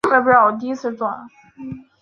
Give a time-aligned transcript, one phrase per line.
[0.07, 1.03] 顺天府乡试第四十四
[1.61, 1.85] 名。